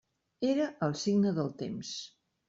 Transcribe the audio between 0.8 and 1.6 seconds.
el signe del